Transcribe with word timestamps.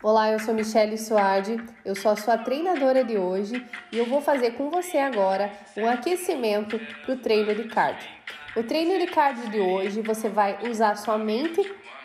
Olá, 0.00 0.30
eu 0.30 0.38
sou 0.38 0.54
Michelle 0.54 0.96
Suardi, 0.96 1.60
eu 1.84 1.92
sou 1.92 2.12
a 2.12 2.16
sua 2.16 2.38
treinadora 2.38 3.02
de 3.02 3.18
hoje 3.18 3.66
e 3.90 3.98
eu 3.98 4.06
vou 4.06 4.20
fazer 4.20 4.52
com 4.52 4.70
você 4.70 4.96
agora 4.96 5.50
um 5.76 5.88
aquecimento 5.88 6.78
para 7.04 7.14
o 7.14 7.18
treino 7.18 7.52
de 7.52 7.64
cardio. 7.64 8.08
O 8.54 8.62
treino 8.62 8.96
de 8.96 9.08
cardio 9.08 9.50
de 9.50 9.58
hoje 9.58 10.00
você 10.00 10.28
vai 10.28 10.56
usar 10.70 10.94
somente 10.96 11.60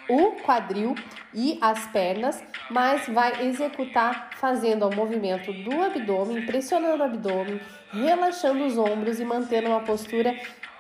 o 0.10 0.32
quadril 0.42 0.96
e 1.36 1.60
as 1.62 1.86
pernas, 1.86 2.44
mas 2.68 3.08
vai 3.10 3.46
executar 3.46 4.32
fazendo 4.38 4.88
o 4.88 4.96
movimento 4.96 5.54
do 5.54 5.84
abdômen, 5.84 6.48
pressionando 6.48 7.04
o 7.04 7.06
abdômen, 7.06 7.62
relaxando 7.92 8.66
os 8.66 8.76
ombros 8.76 9.20
e 9.20 9.24
mantendo 9.24 9.70
uma 9.70 9.82
postura 9.82 10.36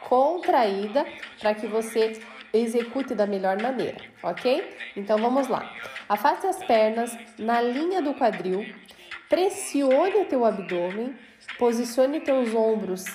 contraída 0.10 1.06
para 1.40 1.54
que 1.54 1.68
você 1.68 2.20
execute 2.54 3.16
da 3.16 3.26
melhor 3.26 3.60
maneira, 3.60 3.98
ok? 4.22 4.78
Então 4.96 5.18
vamos 5.18 5.48
lá. 5.48 5.70
Afaste 6.08 6.46
as 6.46 6.64
pernas 6.64 7.18
na 7.40 7.60
linha 7.60 8.02
do 8.02 8.14
quadril, 8.14 8.64
pressione 9.28 10.18
o 10.18 10.26
teu 10.26 10.46
abdômen, 10.46 11.16
posicione 11.58 12.20
teus 12.20 12.54
ombros 12.54 13.06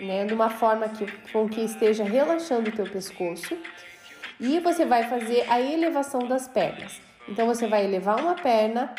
né, 0.00 0.24
de 0.24 0.32
uma 0.32 0.48
forma 0.48 0.88
que, 0.88 1.06
com 1.30 1.48
que 1.48 1.60
esteja 1.60 2.04
relaxando 2.04 2.70
o 2.70 2.72
teu 2.72 2.86
pescoço 2.86 3.56
e 4.40 4.60
você 4.60 4.84
vai 4.84 5.04
fazer 5.04 5.44
a 5.48 5.60
elevação 5.60 6.20
das 6.20 6.48
pernas. 6.48 7.00
Então 7.28 7.46
você 7.46 7.66
vai 7.66 7.84
elevar 7.84 8.20
uma 8.20 8.34
perna 8.34 8.94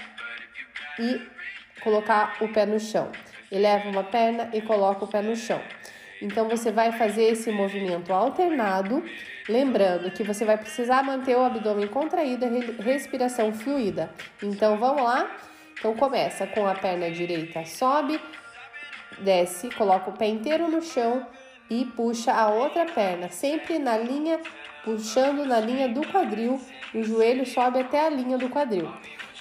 e 1.00 1.22
colocar 1.82 2.38
o 2.42 2.48
pé 2.50 2.66
no 2.66 2.80
chão. 2.80 3.12
Eleva 3.52 3.90
uma 3.90 4.04
perna 4.04 4.50
e 4.54 4.62
coloca 4.62 5.06
o 5.06 5.08
pé 5.08 5.22
no 5.22 5.36
chão. 5.36 5.62
Então 6.22 6.50
você 6.50 6.72
vai 6.72 6.92
fazer 6.92 7.24
esse 7.24 7.52
movimento 7.52 8.12
alternado, 8.12 9.04
lembrando 9.48 10.12
que 10.12 10.24
você 10.24 10.44
vai 10.44 10.58
precisar 10.58 11.04
manter 11.04 11.36
o 11.36 11.44
abdômen 11.44 11.88
contraído 11.88 12.46
respiração 12.80 13.54
fluida. 13.54 14.10
Então 14.42 14.78
vamos 14.78 15.04
lá? 15.04 15.30
Então 15.78 15.94
começa 15.96 16.48
com 16.48 16.66
a 16.66 16.74
perna 16.74 17.12
direita, 17.12 17.64
sobe, 17.66 18.20
desce, 19.20 19.70
coloca 19.70 20.10
o 20.10 20.18
pé 20.18 20.28
inteiro 20.28 20.68
no 20.68 20.82
chão 20.82 21.26
e 21.70 21.86
puxa 21.86 22.34
a 22.34 22.50
outra 22.50 22.86
perna, 22.86 23.30
sempre 23.30 23.78
na 23.78 23.98
linha, 23.98 24.40
puxando 24.84 25.46
na 25.46 25.60
linha 25.60 25.88
do 25.90 26.02
quadril, 26.08 26.60
o 26.94 27.04
joelho 27.04 27.46
sobe 27.46 27.80
até 27.80 28.06
a 28.06 28.10
linha 28.10 28.38
do 28.38 28.50
quadril. 28.50 28.92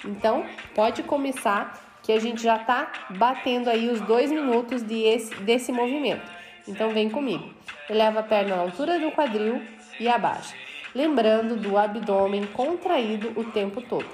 Então, 0.05 0.45
pode 0.75 1.03
começar 1.03 1.81
que 2.03 2.11
a 2.11 2.19
gente 2.19 2.41
já 2.43 2.59
tá 2.59 2.91
batendo 3.17 3.69
aí 3.69 3.89
os 3.89 3.99
dois 4.01 4.31
minutos 4.31 4.83
de 4.83 5.03
esse, 5.03 5.33
desse 5.41 5.71
movimento. 5.71 6.29
Então 6.67 6.91
vem 6.91 7.09
comigo. 7.09 7.53
Eleva 7.89 8.19
a 8.19 8.23
perna 8.23 8.55
à 8.55 8.59
altura 8.59 8.99
do 8.99 9.11
quadril 9.11 9.61
e 9.99 10.07
abaixa, 10.07 10.55
lembrando 10.93 11.55
do 11.55 11.77
abdômen 11.77 12.45
contraído 12.47 13.33
o 13.39 13.51
tempo 13.51 13.81
todo. 13.81 14.09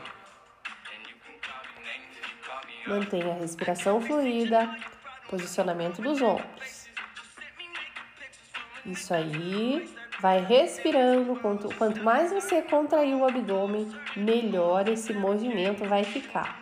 Mantenha 2.86 3.32
a 3.32 3.40
respiração 3.40 4.02
fluida, 4.02 4.70
posicionamento 5.30 6.02
dos 6.02 6.22
ombros. 6.22 6.88
Isso 8.86 9.14
aí. 9.14 9.90
Vai 10.20 10.40
respirando. 10.40 11.36
Quanto, 11.38 11.74
quanto 11.76 12.02
mais 12.04 12.32
você 12.32 12.62
contrair 12.62 13.16
o 13.16 13.26
abdômen, 13.26 13.90
melhor 14.16 14.88
esse 14.88 15.14
movimento 15.14 15.86
vai 15.86 16.04
ficar. 16.04 16.62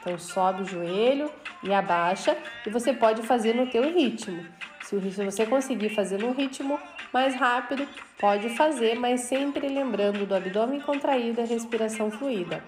Então 0.00 0.18
sobe 0.18 0.62
o 0.62 0.64
joelho 0.64 1.30
e 1.62 1.72
abaixa 1.72 2.36
e 2.66 2.70
você 2.70 2.92
pode 2.92 3.22
fazer 3.22 3.54
no 3.54 3.66
teu 3.66 3.82
ritmo. 3.92 4.46
Se 4.88 4.96
você 4.96 5.44
conseguir 5.44 5.90
fazer 5.90 6.16
no 6.16 6.32
ritmo 6.32 6.80
mais 7.12 7.34
rápido, 7.34 7.86
pode 8.18 8.48
fazer, 8.56 8.98
mas 8.98 9.20
sempre 9.20 9.68
lembrando 9.68 10.24
do 10.24 10.34
abdômen 10.34 10.80
contraído 10.80 11.42
e 11.42 11.44
respiração 11.44 12.10
fluida. 12.10 12.64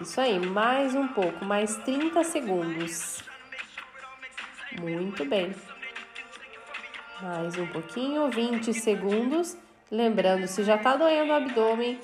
Isso 0.00 0.20
aí, 0.20 0.44
mais 0.44 0.96
um 0.96 1.06
pouco, 1.06 1.44
mais 1.44 1.76
30 1.84 2.24
segundos. 2.24 3.22
Muito 4.80 5.24
bem. 5.24 5.54
Mais 7.22 7.56
um 7.56 7.68
pouquinho, 7.68 8.28
20 8.28 8.74
segundos. 8.74 9.56
Lembrando, 9.92 10.48
se 10.48 10.64
já 10.64 10.76
tá 10.76 10.96
doendo 10.96 11.30
o 11.30 11.36
abdômen, 11.36 12.00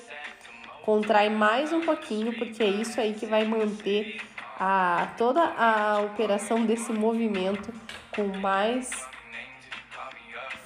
contrai 0.85 1.29
mais 1.29 1.73
um 1.73 1.81
pouquinho, 1.81 2.37
porque 2.37 2.63
é 2.63 2.67
isso 2.67 3.01
aí 3.01 3.13
que 3.13 3.25
vai 3.25 3.43
manter 3.43 4.21
a, 4.57 5.09
toda 5.17 5.43
a 5.43 5.99
operação 6.03 6.65
desse 6.65 6.93
movimento 6.93 7.69
com 8.15 8.27
mais 8.39 8.89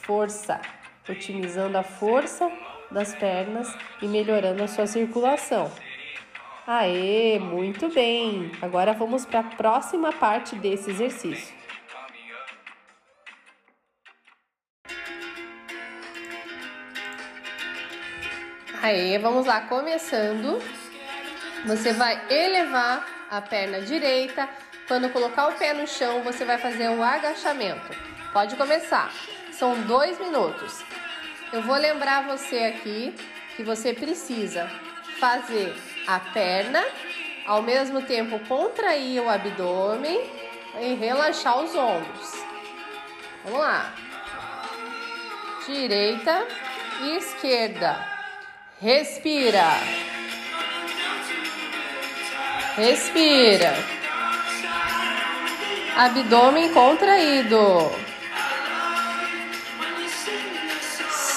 força, 0.02 0.62
otimizando 1.08 1.78
a 1.78 1.84
força 1.84 2.52
das 2.92 3.16
pernas 3.16 3.74
e 4.02 4.08
melhorando 4.08 4.64
a 4.64 4.68
sua 4.68 4.88
circulação. 4.88 5.72
Aê, 6.66 7.40
muito 7.40 7.90
bem! 7.90 8.52
Agora 8.62 8.94
vamos 8.94 9.26
para 9.26 9.42
a 9.42 9.44
próxima 9.44 10.14
parte 10.14 10.56
desse 10.56 10.92
exercício. 10.92 11.54
Aê, 18.82 19.18
vamos 19.18 19.46
lá, 19.46 19.62
começando. 19.62 20.62
Você 21.66 21.94
vai 21.94 22.22
elevar 22.30 23.06
a 23.30 23.42
perna 23.42 23.82
direita. 23.82 24.50
Quando 24.88 25.10
colocar 25.12 25.48
o 25.48 25.54
pé 25.54 25.74
no 25.74 25.88
chão, 25.88 26.22
você 26.24 26.44
vai 26.44 26.58
fazer 26.58 26.90
o 26.90 27.02
agachamento. 27.02 27.96
Pode 28.34 28.56
começar. 28.56 29.12
São 29.52 29.80
dois 29.84 30.20
minutos. 30.20 30.84
Eu 31.54 31.62
vou 31.62 31.76
lembrar 31.76 32.26
você 32.26 32.58
aqui 32.60 33.16
que 33.56 33.64
você 33.64 33.94
precisa 33.94 34.70
fazer 35.20 35.74
a 36.08 36.20
perna, 36.20 36.84
ao 37.46 37.62
mesmo 37.62 38.02
tempo 38.02 38.40
contrair 38.48 39.22
o 39.22 39.30
abdômen 39.30 40.30
e 40.82 40.96
relaxar 40.96 41.60
os 41.60 41.74
ombros. 41.76 42.32
Vamos 43.46 43.60
lá. 43.60 43.94
Direita 45.66 46.46
e 47.02 47.18
esquerda. 47.18 48.06
Respira. 48.82 49.64
Respira. 52.76 54.03
Abdômen 55.96 56.74
contraído. 56.74 57.92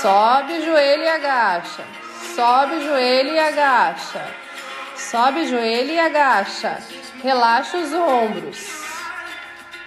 Sobe 0.01 0.55
o 0.55 0.65
joelho 0.65 1.03
e 1.03 1.09
agacha. 1.09 1.85
Sobe 2.35 2.77
o 2.77 2.83
joelho 2.83 3.35
e 3.35 3.39
agacha. 3.39 4.27
Sobe 4.97 5.41
o 5.41 5.49
joelho 5.49 5.91
e 5.91 5.99
agacha. 5.99 6.79
Relaxa 7.23 7.77
os 7.77 7.93
ombros. 7.93 8.87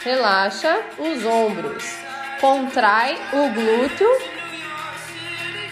Relaxa 0.04 0.82
os 0.98 1.26
ombros. 1.26 1.84
Contrai 2.40 3.20
o 3.34 3.50
glúteo, 3.50 4.10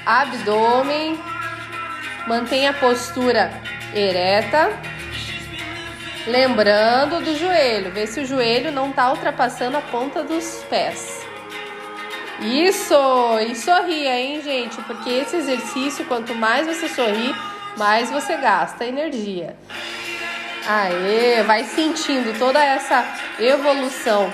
abdômen. 0.05 1.19
Mantenha 2.27 2.71
a 2.71 2.73
postura 2.73 3.51
ereta. 3.93 4.69
Lembrando 6.27 7.23
do 7.23 7.37
joelho, 7.37 7.89
vê 7.91 8.05
se 8.05 8.19
o 8.19 8.25
joelho 8.25 8.69
não 8.69 8.89
está 8.89 9.09
ultrapassando 9.09 9.77
a 9.77 9.81
ponta 9.81 10.23
dos 10.23 10.61
pés. 10.69 11.25
Isso! 12.41 12.93
E 13.49 13.55
sorria, 13.55 14.19
hein, 14.19 14.41
gente? 14.41 14.75
Porque 14.81 15.09
esse 15.09 15.37
exercício, 15.37 16.03
quanto 16.03 16.35
mais 16.35 16.67
você 16.67 16.89
sorrir, 16.89 17.33
mais 17.77 18.11
você 18.11 18.35
gasta 18.35 18.85
energia. 18.85 19.55
Aê, 20.67 21.43
vai 21.43 21.63
sentindo 21.63 22.37
toda 22.37 22.61
essa 22.61 23.05
evolução 23.39 24.31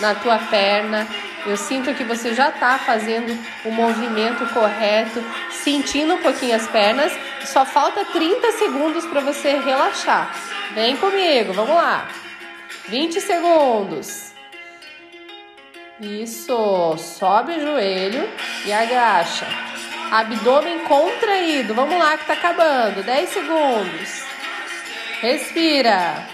na 0.00 0.14
tua 0.14 0.38
perna. 0.38 1.06
Eu 1.44 1.58
sinto 1.58 1.92
que 1.92 2.04
você 2.04 2.32
já 2.32 2.48
está 2.48 2.78
fazendo 2.78 3.38
o 3.66 3.70
movimento 3.70 4.46
correto, 4.54 5.22
sentindo 5.50 6.14
um 6.14 6.22
pouquinho 6.22 6.56
as 6.56 6.66
pernas. 6.68 7.12
Só 7.44 7.66
falta 7.66 8.02
30 8.06 8.50
segundos 8.52 9.04
para 9.04 9.20
você 9.20 9.58
relaxar. 9.58 10.53
Vem 10.74 10.96
comigo, 10.96 11.52
vamos 11.52 11.76
lá. 11.76 12.08
20 12.88 13.20
segundos. 13.20 14.32
Isso, 16.00 16.96
sobe 16.98 17.52
o 17.52 17.60
joelho 17.60 18.28
e 18.66 18.72
agacha. 18.72 19.46
Abdômen 20.10 20.80
contraído. 20.80 21.74
Vamos 21.74 21.96
lá 21.96 22.18
que 22.18 22.26
tá 22.26 22.32
acabando. 22.32 23.02
10 23.04 23.28
segundos. 23.30 24.24
Respira. 25.20 26.26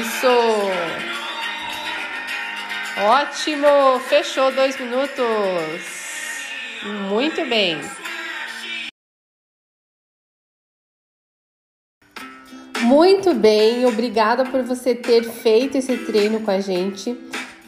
Isso. 0.00 0.28
Ótimo. 2.98 4.00
Fechou 4.08 4.50
dois 4.52 4.78
minutos. 4.78 5.20
Muito 7.08 7.44
bem. 7.46 7.80
Muito 12.82 13.34
bem, 13.34 13.84
obrigada 13.84 14.44
por 14.44 14.62
você 14.62 14.94
ter 14.94 15.22
feito 15.22 15.76
esse 15.76 15.98
treino 15.98 16.40
com 16.40 16.50
a 16.50 16.60
gente. 16.60 17.14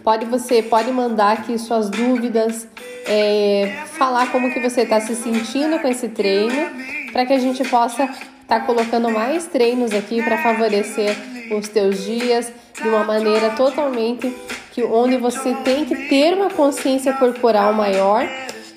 Pode 0.03 0.25
você 0.25 0.62
pode 0.62 0.91
mandar 0.91 1.32
aqui 1.32 1.59
suas 1.59 1.91
dúvidas, 1.91 2.67
é, 3.06 3.85
falar 3.99 4.32
como 4.32 4.53
que 4.53 4.59
você 4.59 4.82
está 4.82 5.00
se 5.00 5.14
sentindo 5.14 5.79
com 5.81 5.87
esse 5.87 6.09
treino, 6.09 6.70
para 7.12 7.26
que 7.26 7.32
a 7.35 7.38
gente 7.38 7.62
possa 7.69 8.05
estar 8.05 8.17
tá 8.47 8.61
colocando 8.61 9.11
mais 9.11 9.47
treinos 9.47 9.93
aqui 9.93 10.23
para 10.23 10.43
favorecer 10.43 11.15
os 11.55 11.69
teus 11.69 12.03
dias 12.05 12.50
de 12.81 12.88
uma 12.88 13.05
maneira 13.05 13.50
totalmente 13.50 14.35
que 14.73 14.82
onde 14.82 15.19
você 15.19 15.55
tem 15.62 15.85
que 15.85 16.08
ter 16.08 16.32
uma 16.32 16.49
consciência 16.49 17.12
corporal 17.12 17.75
maior. 17.75 18.26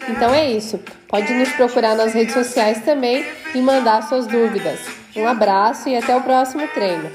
Então 0.10 0.34
é 0.34 0.52
isso. 0.52 0.80
Pode 1.08 1.34
nos 1.34 1.50
procurar 1.54 1.96
nas 1.96 2.14
redes 2.14 2.34
sociais 2.34 2.84
também 2.84 3.26
e 3.56 3.60
mandar 3.60 4.04
suas 4.04 4.28
dúvidas. 4.28 5.05
Um 5.16 5.28
abraço 5.28 5.88
e 5.88 5.96
até 5.96 6.16
o 6.16 6.22
próximo 6.22 6.68
treino. 6.70 7.10